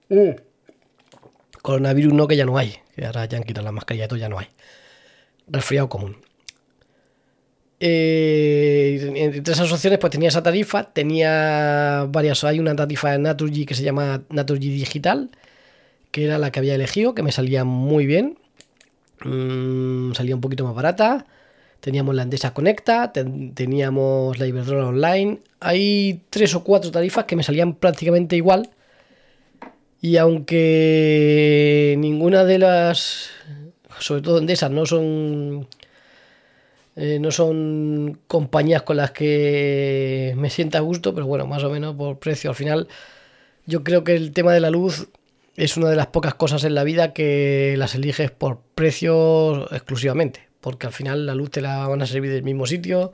Uh. 0.09 0.35
Coronavirus 1.63 2.13
no, 2.13 2.29
que 2.29 2.37
ya 2.37 2.45
no 2.45 2.59
hay. 2.59 2.77
Que 2.95 3.07
ahora 3.07 3.25
ya 3.25 3.39
han 3.39 3.45
quitado 3.45 3.65
la 3.65 3.73
mascarilla 3.73 4.05
y 4.05 4.09
todo, 4.09 4.19
ya 4.19 4.29
no 4.29 4.39
hay. 4.39 4.49
Resfriado 5.49 5.89
común. 5.89 6.19
Eh, 7.83 9.11
entre 9.17 9.55
esas 9.55 9.73
opciones, 9.73 9.99
pues 9.99 10.11
tenía 10.11 10.29
esa 10.29 10.43
tarifa, 10.43 10.85
tenía 10.85 12.07
varias. 12.11 12.45
Hay 12.45 12.61
una 12.61 12.77
tarifa 12.77 13.13
de 13.13 13.19
Naturgy 13.19 13.65
que 13.65 13.75
se 13.75 13.83
llama 13.83 14.23
Naturgy 14.29 14.69
Digital, 14.69 15.31
que 16.11 16.25
era 16.27 16.39
la 16.39 16.53
que 16.53 16.59
había 16.59 16.75
elegido, 16.75 17.15
que 17.15 17.23
me 17.23 17.33
salía 17.33 17.65
muy 17.65 18.07
bien. 18.07 18.39
Mm, 19.25 20.13
salía 20.13 20.35
un 20.35 20.41
poquito 20.43 20.65
más 20.65 20.75
barata. 20.75 21.27
Teníamos 21.81 22.15
la 22.15 22.23
Endesa 22.23 22.53
Conecta, 22.53 23.13
teníamos 23.13 24.39
la 24.39 24.47
Iberdrola 24.47 24.89
Online. 24.89 25.41
Hay 25.61 26.23
tres 26.29 26.55
o 26.55 26.63
cuatro 26.63 26.91
tarifas 26.91 27.25
que 27.25 27.37
me 27.37 27.43
salían 27.43 27.75
prácticamente 27.75 28.37
igual. 28.37 28.71
Y 30.03 30.19
aunque 30.19 31.95
ninguna 31.99 32.45
de 32.45 32.59
las, 32.59 33.31
sobre 33.99 34.23
todo 34.23 34.39
Endesa, 34.39 34.69
no 34.69 34.85
son 34.87 35.67
eh, 37.01 37.19
no 37.19 37.31
son 37.31 38.21
compañías 38.27 38.83
con 38.83 38.99
las 38.99 39.11
que 39.13 40.35
me 40.37 40.51
sienta 40.51 40.77
a 40.79 40.81
gusto, 40.83 41.15
pero 41.15 41.27
bueno, 41.27 41.47
más 41.47 41.65
o 41.65 41.71
menos 41.71 41.97
por 41.97 42.19
precio. 42.19 42.51
Al 42.51 42.57
final, 42.57 42.89
yo 43.65 43.83
creo 43.83 44.05
que 44.05 44.15
el 44.15 44.33
tema 44.33 44.53
de 44.53 44.61
la 44.61 44.69
luz 44.69 45.09
es 45.57 45.79
una 45.79 45.89
de 45.89 45.97
las 45.97 46.09
pocas 46.09 46.35
cosas 46.35 46.63
en 46.65 46.75
la 46.75 46.85
vida 46.85 47.15
que 47.15 47.75
las 47.79 47.95
eliges 47.95 48.31
por 48.31 48.61
precio 48.75 49.73
exclusivamente. 49.73 50.49
Porque 50.61 50.89
al 50.89 50.93
final 50.93 51.25
la 51.25 51.35
luz 51.35 51.51
te 51.51 51.63
la 51.63 51.89
van 51.89 52.03
a 52.03 52.07
servir 52.07 52.33
del 52.33 52.43
mismo 52.43 52.67
sitio 52.67 53.13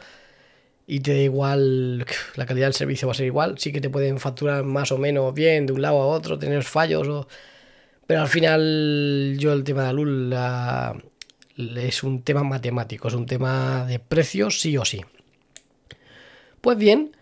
y 0.89 0.99
te 1.01 1.13
da 1.15 1.21
igual, 1.21 2.05
la 2.35 2.47
calidad 2.47 2.67
del 2.67 2.75
servicio 2.75 3.07
va 3.07 3.13
a 3.13 3.15
ser 3.15 3.27
igual. 3.27 3.57
Sí 3.59 3.71
que 3.73 3.81
te 3.81 3.91
pueden 3.91 4.19
facturar 4.19 4.65
más 4.65 4.91
o 4.91 4.99
menos 4.99 5.33
bien 5.33 5.65
de 5.67 5.73
un 5.73 5.83
lado 5.83 6.03
a 6.03 6.07
otro, 6.07 6.41
tener 6.41 6.65
fallos, 6.65 7.27
pero 8.07 8.23
al 8.23 8.29
final 8.29 9.37
yo 9.39 9.53
el 9.53 9.63
tema 9.63 9.83
de 9.83 9.87
la 9.87 9.93
luz 9.93 10.09
la, 10.09 10.97
es 11.57 12.03
un 12.03 12.23
tema 12.23 12.43
matemático, 12.43 13.09
es 13.09 13.15
un 13.15 13.27
tema 13.27 13.85
de 13.87 13.99
precios 13.99 14.61
sí 14.61 14.77
o 14.77 14.85
sí. 14.85 15.03
Pues 16.61 16.77
bien, 16.77 17.17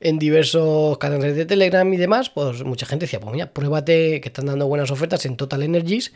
en 0.00 0.18
diversos 0.18 0.98
canales 0.98 1.36
de 1.36 1.46
Telegram 1.46 1.92
y 1.92 1.96
demás, 1.96 2.30
pues 2.30 2.64
mucha 2.64 2.86
gente 2.86 3.06
decía, 3.06 3.20
pues 3.20 3.32
mira, 3.32 3.52
pruébate 3.52 4.20
que 4.20 4.28
están 4.28 4.46
dando 4.46 4.66
buenas 4.66 4.90
ofertas 4.90 5.24
en 5.26 5.36
Total 5.36 5.62
Energies, 5.62 6.12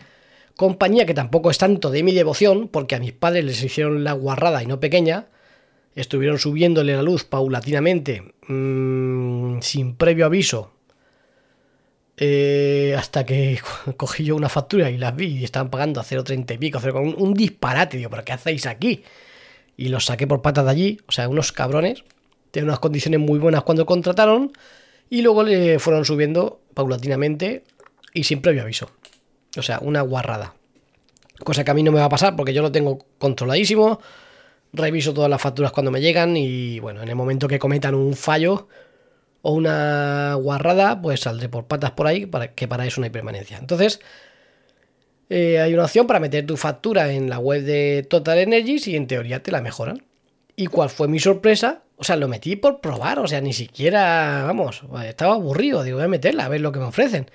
compañía 0.56 1.06
que 1.06 1.14
tampoco 1.14 1.50
es 1.50 1.58
tanto 1.58 1.90
de 1.90 2.02
mi 2.02 2.12
devoción, 2.12 2.68
porque 2.68 2.94
a 2.94 3.00
mis 3.00 3.12
padres 3.12 3.44
les 3.44 3.62
hicieron 3.62 4.04
la 4.04 4.12
guarrada 4.12 4.62
y 4.62 4.66
no 4.66 4.80
pequeña, 4.80 5.26
estuvieron 5.94 6.38
subiéndole 6.38 6.94
la 6.94 7.02
luz 7.02 7.24
paulatinamente, 7.24 8.34
mm, 8.48 9.60
sin 9.60 9.96
previo 9.96 10.26
aviso, 10.26 10.72
eh, 12.24 12.94
hasta 12.96 13.26
que 13.26 13.58
cogí 13.96 14.22
yo 14.22 14.36
una 14.36 14.48
factura 14.48 14.88
y 14.90 14.96
las 14.96 15.16
vi 15.16 15.38
y 15.38 15.44
estaban 15.44 15.70
pagando 15.70 16.00
a 16.00 16.04
0,30 16.04 16.54
y 16.54 16.58
pico, 16.58 16.78
un, 16.94 17.16
un 17.18 17.34
disparate, 17.34 17.96
digo, 17.96 18.10
¿pero 18.10 18.24
qué 18.24 18.32
hacéis 18.32 18.66
aquí? 18.66 19.02
Y 19.76 19.88
los 19.88 20.04
saqué 20.04 20.28
por 20.28 20.40
patas 20.40 20.64
de 20.64 20.70
allí, 20.70 21.00
o 21.08 21.10
sea, 21.10 21.28
unos 21.28 21.50
cabrones, 21.50 22.04
tienen 22.52 22.68
unas 22.68 22.78
condiciones 22.78 23.18
muy 23.18 23.40
buenas 23.40 23.64
cuando 23.64 23.86
contrataron 23.86 24.52
y 25.10 25.22
luego 25.22 25.42
le 25.42 25.80
fueron 25.80 26.04
subiendo 26.04 26.60
paulatinamente 26.74 27.64
y 28.14 28.22
sin 28.22 28.40
previo 28.40 28.62
aviso. 28.62 28.88
O 29.58 29.62
sea, 29.62 29.80
una 29.80 30.02
guarrada. 30.02 30.54
Cosa 31.42 31.64
que 31.64 31.72
a 31.72 31.74
mí 31.74 31.82
no 31.82 31.90
me 31.90 31.98
va 31.98 32.04
a 32.04 32.08
pasar 32.08 32.36
porque 32.36 32.54
yo 32.54 32.62
lo 32.62 32.70
tengo 32.70 33.04
controladísimo, 33.18 34.00
reviso 34.72 35.12
todas 35.12 35.28
las 35.28 35.42
facturas 35.42 35.72
cuando 35.72 35.90
me 35.90 36.00
llegan 36.00 36.36
y 36.36 36.78
bueno, 36.78 37.02
en 37.02 37.08
el 37.08 37.16
momento 37.16 37.48
que 37.48 37.58
cometan 37.58 37.96
un 37.96 38.14
fallo, 38.14 38.68
o 39.42 39.52
una 39.52 40.34
guarrada, 40.34 41.02
pues 41.02 41.20
saldré 41.20 41.48
por 41.48 41.66
patas 41.66 41.92
por 41.92 42.06
ahí, 42.06 42.26
para, 42.26 42.54
que 42.54 42.68
para 42.68 42.86
eso 42.86 43.00
no 43.00 43.04
hay 43.04 43.10
permanencia. 43.10 43.58
Entonces, 43.58 44.00
eh, 45.28 45.60
hay 45.60 45.74
una 45.74 45.84
opción 45.84 46.06
para 46.06 46.20
meter 46.20 46.46
tu 46.46 46.56
factura 46.56 47.12
en 47.12 47.28
la 47.28 47.38
web 47.38 47.62
de 47.62 48.06
Total 48.08 48.38
Energies 48.38 48.86
y 48.86 48.96
en 48.96 49.06
teoría 49.06 49.42
te 49.42 49.50
la 49.50 49.60
mejoran. 49.60 50.04
¿Y 50.56 50.66
cuál 50.66 50.90
fue 50.90 51.08
mi 51.08 51.18
sorpresa? 51.18 51.82
O 51.96 52.04
sea, 52.04 52.16
lo 52.16 52.28
metí 52.28 52.56
por 52.56 52.80
probar, 52.80 53.18
o 53.18 53.26
sea, 53.26 53.40
ni 53.40 53.52
siquiera, 53.52 54.44
vamos, 54.46 54.82
estaba 55.06 55.34
aburrido, 55.34 55.82
digo, 55.82 55.98
voy 55.98 56.04
a 56.04 56.08
meterla, 56.08 56.44
a 56.44 56.48
ver 56.48 56.60
lo 56.60 56.72
que 56.72 56.80
me 56.80 56.86
ofrecen. 56.86 57.30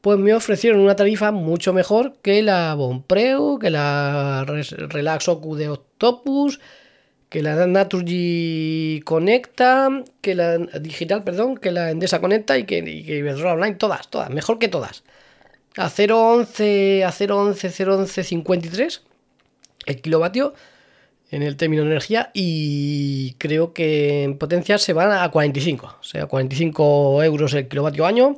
Pues 0.00 0.18
me 0.18 0.34
ofrecieron 0.34 0.80
una 0.80 0.96
tarifa 0.96 1.30
mucho 1.30 1.72
mejor 1.72 2.14
que 2.22 2.42
la 2.42 2.74
Bonpreu, 2.74 3.58
que 3.58 3.70
la 3.70 4.44
Relax 4.46 5.28
Ocu 5.28 5.54
de 5.54 5.68
Octopus, 5.68 6.58
que 7.32 7.40
la 7.40 7.66
Naturgy 7.66 9.00
Conecta, 9.06 9.88
que 10.20 10.34
la 10.34 10.58
Digital, 10.58 11.24
perdón, 11.24 11.56
que 11.56 11.70
la 11.72 11.90
Endesa 11.90 12.20
Conecta 12.20 12.58
y 12.58 12.64
que, 12.64 12.80
y 12.80 13.04
que 13.04 13.16
Iberdrola 13.16 13.54
Online, 13.54 13.76
todas, 13.76 14.08
todas, 14.10 14.28
mejor 14.28 14.58
que 14.58 14.68
todas. 14.68 15.02
A 15.78 15.88
0.11, 15.88 17.02
a 17.04 17.10
0.11, 17.10 18.44
0.11.53 18.44 19.00
el 19.86 20.02
kilovatio 20.02 20.52
en 21.30 21.42
el 21.42 21.56
término 21.56 21.84
de 21.84 21.88
energía 21.92 22.30
y 22.34 23.32
creo 23.38 23.72
que 23.72 24.24
en 24.24 24.36
potencia 24.36 24.76
se 24.76 24.92
van 24.92 25.10
a 25.12 25.26
45, 25.30 25.86
o 25.86 26.04
sea, 26.04 26.26
45 26.26 27.22
euros 27.22 27.54
el 27.54 27.66
kilovatio 27.66 28.04
año. 28.04 28.36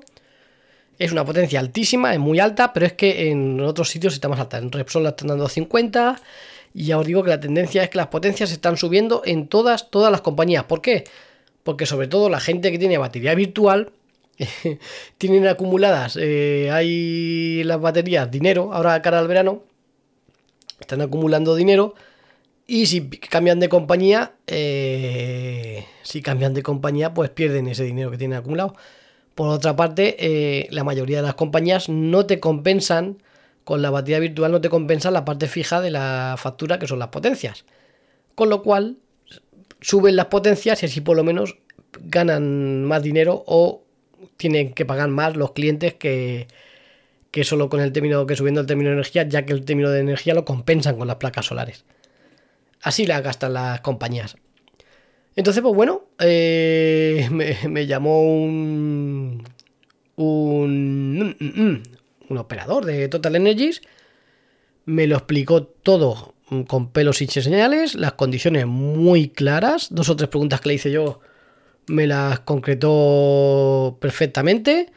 Es 1.01 1.11
una 1.11 1.25
potencia 1.25 1.59
altísima, 1.59 2.13
es 2.13 2.21
muy 2.21 2.39
alta, 2.39 2.73
pero 2.73 2.87
es 2.87 2.93
que 2.93 3.29
en 3.29 3.61
otros 3.61 3.89
sitios 3.91 4.15
está 4.15 4.29
más 4.29 4.39
alta. 4.39 4.59
En 4.59 4.71
Repsol 4.71 5.03
la 5.03 5.09
están 5.09 5.27
dando 5.27 5.47
a 5.47 5.49
50 5.49 6.21
y 6.75 6.87
ya 6.87 6.99
os 6.99 7.07
digo 7.07 7.23
que 7.23 7.31
la 7.31 7.41
tendencia 7.41 7.85
es 7.85 7.89
que 7.89 7.99
las 7.99 8.09
potencias 8.09 8.51
están 8.51 8.77
subiendo 8.77 9.23
en 9.25 9.47
todas, 9.47 9.91
todas 9.91 10.11
las 10.11 10.21
compañías. 10.21 10.65
¿Por 10.65 10.83
qué? 10.83 11.05
Porque 11.63 11.87
sobre 11.87 12.09
todo 12.09 12.29
la 12.29 12.41
gente 12.41 12.73
que 12.73 12.79
tiene 12.79 12.99
batería 12.99 13.35
virtual 13.37 13.93
tienen 15.19 15.47
acumuladas, 15.47 16.19
eh, 16.21 16.71
hay 16.73 17.63
las 17.63 17.81
baterías 17.81 18.29
dinero, 18.29 18.75
ahora 18.75 19.01
cara 19.03 19.21
al 19.21 19.29
verano, 19.29 19.63
están 20.81 21.01
acumulando 21.01 21.55
dinero 21.55 21.95
y 22.67 22.87
si 22.87 23.09
cambian 23.09 23.61
de 23.61 23.69
compañía, 23.69 24.33
eh, 24.49 25.85
si 26.03 26.23
cambian 26.23 26.55
de 26.55 26.63
compañía, 26.63 27.15
pues 27.15 27.31
pierden 27.31 27.69
ese 27.69 27.85
dinero 27.85 28.11
que 28.11 28.19
tienen 28.19 28.39
acumulado. 28.39 28.75
Por 29.37 29.49
otra 29.49 29.77
parte, 29.77 30.17
eh, 30.19 30.69
la 30.71 30.83
mayoría 30.83 31.19
de 31.19 31.25
las 31.25 31.35
compañías 31.35 31.89
no 31.89 32.27
te 32.27 32.41
compensan, 32.41 33.19
con 33.65 33.83
la 33.83 33.91
batería 33.91 34.21
virtual 34.21 34.53
no 34.53 34.61
te 34.61 34.69
compensan 34.69 35.15
la 35.15 35.25
parte 35.25 35.49
fija 35.49 35.81
de 35.81 35.91
la 35.91 36.37
factura, 36.39 36.79
que 36.79 36.87
son 36.87 36.99
las 36.99 37.09
potencias. 37.09 37.65
Con 38.35 38.51
lo 38.51 38.63
cual, 38.63 38.99
suben 39.81 40.17
las 40.17 40.27
potencias 40.27 40.83
y 40.83 40.87
así 40.87 41.01
por 41.01 41.17
lo 41.17 41.25
menos 41.25 41.57
ganan 42.01 42.85
más 42.85 43.03
dinero 43.03 43.45
o 43.47 43.83
tienen 44.37 44.73
que 44.73 44.85
pagar 44.85 45.09
más 45.09 45.37
los 45.37 45.53
clientes 45.53 45.95
que, 45.95 46.49
que 47.31 47.45
solo 47.45 47.69
con 47.69 47.81
el 47.81 47.93
término 47.93 48.27
que 48.27 48.37
subiendo 48.37 48.61
el 48.61 48.67
término 48.67 48.91
de 48.91 48.95
energía, 48.95 49.29
ya 49.29 49.45
que 49.45 49.53
el 49.53 49.65
término 49.65 49.91
de 49.91 50.01
energía 50.01 50.35
lo 50.35 50.45
compensan 50.45 50.97
con 50.97 51.07
las 51.07 51.17
placas 51.17 51.47
solares. 51.47 51.85
Así 52.83 53.07
la 53.07 53.21
gastan 53.21 53.55
las 53.55 53.81
compañías. 53.81 54.37
Entonces, 55.37 55.63
pues 55.63 55.75
bueno, 55.75 56.05
eh, 56.19 57.29
me, 57.69 57.87
llamó 57.87 58.23
un, 58.23 59.43
un, 60.17 61.83
un, 62.29 62.39
operador 62.39 62.85
de 62.85 63.09
Total 63.09 63.37
Energies, 63.37 63.83
me 64.85 65.07
lo 65.07 65.17
explicó 65.17 65.65
todo 65.65 66.35
con 66.67 66.91
pelos 66.91 67.23
y 67.23 67.27
señales, 67.27 67.95
las 67.95 68.13
condiciones 68.13 68.67
muy 68.67 69.29
claras, 69.29 69.89
dos 69.91 70.09
o 70.11 70.17
tres 70.17 70.29
preguntas 70.29 70.61
que 70.61 70.69
le 70.69 70.75
hice 70.75 70.91
yo 70.91 71.21
me 71.87 72.07
las 72.07 72.41
concretó 72.41 73.99
perfectamente 74.01 74.91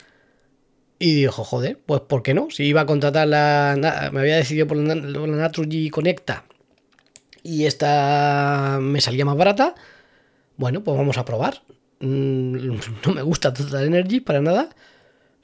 y 0.99 1.13
dijo, 1.13 1.43
joder, 1.43 1.79
pues 1.85 2.01
¿por 2.01 2.23
qué 2.23 2.33
no? 2.33 2.49
Si 2.49 2.63
iba 2.63 2.81
a 2.81 2.85
contratar 2.85 3.27
la... 3.27 4.09
me 4.11 4.19
había 4.19 4.37
decidido 4.37 4.67
por 4.67 4.77
la, 4.77 4.95
la 4.95 5.27
Naturgy 5.27 5.89
Conecta 5.89 6.45
y 7.43 7.65
esta 7.65 8.79
me 8.81 8.99
salía 8.99 9.25
más 9.25 9.37
barata, 9.37 9.75
bueno, 10.57 10.83
pues 10.83 10.97
vamos 10.97 11.17
a 11.17 11.25
probar. 11.25 11.61
Mm, 11.99 12.77
no 13.05 13.13
me 13.13 13.21
gusta 13.21 13.53
Total 13.53 13.85
Energy 13.85 14.19
para 14.19 14.41
nada, 14.41 14.69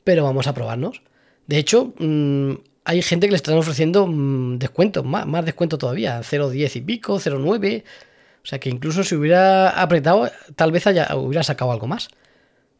pero 0.03 0.23
vamos 0.23 0.47
a 0.47 0.53
probarnos. 0.53 1.01
De 1.47 1.57
hecho, 1.57 1.93
mm, 1.99 2.53
hay 2.85 3.01
gente 3.01 3.27
que 3.27 3.31
le 3.31 3.37
están 3.37 3.57
ofreciendo 3.57 4.07
mm, 4.07 4.59
descuentos, 4.59 5.05
más, 5.05 5.25
más 5.27 5.45
descuento 5.45 5.77
todavía, 5.77 6.21
0,10 6.21 6.75
y 6.77 6.81
pico, 6.81 7.19
0,9. 7.19 7.83
O 8.43 8.45
sea 8.45 8.59
que 8.59 8.69
incluso 8.69 9.03
si 9.03 9.15
hubiera 9.15 9.69
apretado, 9.69 10.29
tal 10.55 10.71
vez 10.71 10.87
haya, 10.87 11.15
hubiera 11.15 11.43
sacado 11.43 11.71
algo 11.71 11.87
más. 11.87 12.09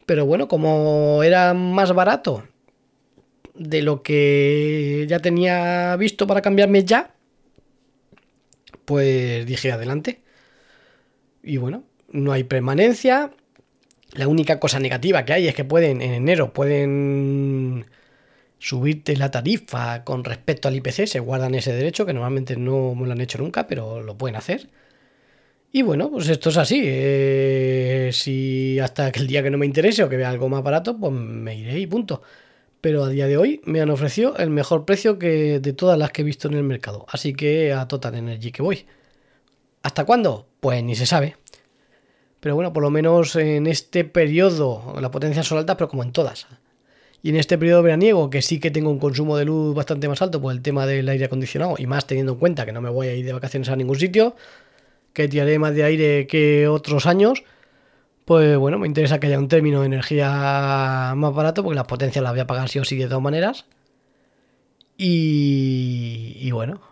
Pero 0.06 0.26
bueno, 0.26 0.48
como 0.48 1.22
era 1.22 1.54
más 1.54 1.92
barato 1.94 2.44
de 3.54 3.82
lo 3.82 4.02
que 4.02 5.06
ya 5.08 5.20
tenía 5.20 5.96
visto 5.96 6.26
para 6.26 6.42
cambiarme 6.42 6.84
ya, 6.84 7.14
pues 8.84 9.46
dije 9.46 9.72
adelante. 9.72 10.20
Y 11.42 11.56
bueno, 11.58 11.84
no 12.10 12.32
hay 12.32 12.44
permanencia. 12.44 13.32
La 14.12 14.28
única 14.28 14.60
cosa 14.60 14.78
negativa 14.78 15.24
que 15.24 15.32
hay 15.32 15.48
es 15.48 15.54
que 15.54 15.64
pueden, 15.64 16.02
en 16.02 16.12
enero, 16.12 16.52
pueden 16.52 17.86
subirte 18.58 19.16
la 19.16 19.30
tarifa 19.30 20.04
con 20.04 20.24
respecto 20.24 20.68
al 20.68 20.76
IPC, 20.76 21.06
se 21.06 21.20
guardan 21.20 21.54
ese 21.54 21.72
derecho, 21.72 22.06
que 22.06 22.14
normalmente 22.14 22.56
no 22.56 22.94
me 22.94 23.06
lo 23.06 23.12
han 23.12 23.20
hecho 23.20 23.38
nunca, 23.38 23.66
pero 23.66 24.02
lo 24.02 24.16
pueden 24.16 24.36
hacer. 24.36 24.68
Y 25.72 25.82
bueno, 25.82 26.10
pues 26.10 26.28
esto 26.28 26.50
es 26.50 26.56
así. 26.56 26.82
Eh, 26.84 28.10
si 28.12 28.78
hasta 28.78 29.10
que 29.10 29.20
el 29.20 29.26
día 29.26 29.42
que 29.42 29.50
no 29.50 29.58
me 29.58 29.66
interese 29.66 30.04
o 30.04 30.08
que 30.08 30.16
vea 30.16 30.30
algo 30.30 30.48
más 30.48 30.62
barato, 30.62 30.96
pues 30.98 31.12
me 31.12 31.56
iré 31.56 31.78
y 31.78 31.86
punto 31.86 32.22
pero 32.84 33.04
a 33.04 33.08
día 33.08 33.26
de 33.26 33.38
hoy 33.38 33.62
me 33.64 33.80
han 33.80 33.88
ofrecido 33.88 34.36
el 34.36 34.50
mejor 34.50 34.84
precio 34.84 35.18
que 35.18 35.58
de 35.58 35.72
todas 35.72 35.98
las 35.98 36.10
que 36.10 36.20
he 36.20 36.24
visto 36.24 36.48
en 36.48 36.54
el 36.54 36.64
mercado. 36.64 37.06
Así 37.08 37.32
que 37.32 37.72
a 37.72 37.88
Total 37.88 38.14
Energy 38.14 38.52
que 38.52 38.60
voy. 38.60 38.84
¿Hasta 39.82 40.04
cuándo? 40.04 40.48
Pues 40.60 40.84
ni 40.84 40.94
se 40.94 41.06
sabe. 41.06 41.38
Pero 42.40 42.56
bueno, 42.56 42.74
por 42.74 42.82
lo 42.82 42.90
menos 42.90 43.36
en 43.36 43.66
este 43.68 44.04
periodo, 44.04 44.96
la 45.00 45.10
potencia 45.10 45.42
son 45.42 45.56
altas, 45.56 45.76
pero 45.76 45.88
como 45.88 46.02
en 46.02 46.12
todas. 46.12 46.46
Y 47.24 47.30
en 47.30 47.36
este 47.36 47.56
periodo 47.56 47.82
veraniego, 47.82 48.28
que 48.28 48.42
sí 48.42 48.60
que 48.60 48.70
tengo 48.70 48.90
un 48.90 48.98
consumo 48.98 49.38
de 49.38 49.46
luz 49.46 49.74
bastante 49.74 50.08
más 50.08 50.20
alto 50.20 50.42
por 50.42 50.52
el 50.52 50.60
tema 50.60 50.84
del 50.84 51.08
aire 51.08 51.24
acondicionado, 51.24 51.76
y 51.78 51.86
más 51.86 52.06
teniendo 52.06 52.32
en 52.32 52.38
cuenta 52.38 52.66
que 52.66 52.72
no 52.72 52.82
me 52.82 52.90
voy 52.90 53.06
a 53.06 53.14
ir 53.14 53.24
de 53.24 53.32
vacaciones 53.32 53.70
a 53.70 53.76
ningún 53.76 53.98
sitio, 53.98 54.36
que 55.14 55.26
tiraré 55.26 55.58
más 55.58 55.74
de 55.74 55.84
aire 55.84 56.26
que 56.26 56.68
otros 56.68 57.06
años, 57.06 57.42
pues 58.26 58.58
bueno, 58.58 58.78
me 58.78 58.86
interesa 58.88 59.20
que 59.20 59.28
haya 59.28 59.38
un 59.38 59.48
término 59.48 59.80
de 59.80 59.86
energía 59.86 61.14
más 61.16 61.34
barato 61.34 61.62
porque 61.62 61.76
las 61.76 61.86
potencias 61.86 62.22
las 62.22 62.34
voy 62.34 62.40
a 62.40 62.46
pagar 62.46 62.68
sí 62.68 62.78
o 62.78 62.84
sí 62.84 62.98
de 62.98 63.06
todas 63.06 63.22
maneras. 63.22 63.64
Y, 64.98 66.50
bueno, 66.52 66.82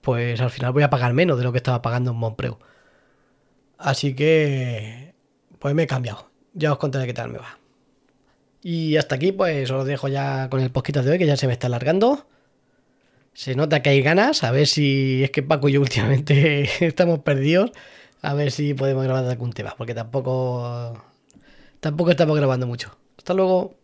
pues 0.00 0.40
al 0.40 0.50
final 0.50 0.72
voy 0.72 0.82
a 0.82 0.90
pagar 0.90 1.12
menos 1.12 1.38
de 1.38 1.44
lo 1.44 1.52
que 1.52 1.58
estaba 1.58 1.82
pagando 1.82 2.10
en 2.10 2.16
Monpreu. 2.16 2.58
Así 3.78 4.16
que, 4.16 5.14
pues 5.60 5.72
me 5.72 5.84
he 5.84 5.86
cambiado. 5.86 6.30
Ya 6.52 6.72
os 6.72 6.78
contaré 6.78 7.06
qué 7.06 7.14
tal 7.14 7.30
me 7.30 7.38
va. 7.38 7.58
Y 8.70 8.98
hasta 8.98 9.14
aquí, 9.14 9.32
pues 9.32 9.70
os 9.70 9.86
dejo 9.86 10.08
ya 10.08 10.50
con 10.50 10.60
el 10.60 10.70
poquito 10.70 11.02
de 11.02 11.10
hoy 11.10 11.18
que 11.18 11.24
ya 11.24 11.38
se 11.38 11.46
me 11.46 11.54
está 11.54 11.68
alargando. 11.68 12.26
Se 13.32 13.54
nota 13.54 13.80
que 13.80 13.88
hay 13.88 14.02
ganas, 14.02 14.44
a 14.44 14.50
ver 14.50 14.66
si 14.66 15.24
es 15.24 15.30
que 15.30 15.42
Paco 15.42 15.70
y 15.70 15.72
yo 15.72 15.80
últimamente 15.88 16.68
estamos 16.86 17.20
perdidos 17.20 17.72
a 18.20 18.34
ver 18.34 18.50
si 18.50 18.74
podemos 18.74 19.04
grabar 19.04 19.24
algún 19.24 19.54
tema, 19.54 19.74
porque 19.78 19.94
tampoco 19.94 21.02
tampoco 21.80 22.10
estamos 22.10 22.36
grabando 22.36 22.66
mucho. 22.66 22.94
Hasta 23.16 23.32
luego. 23.32 23.77